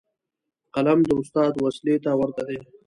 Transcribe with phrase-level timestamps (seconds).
[0.73, 2.59] قلم د استاد وسلې ته ورته دی.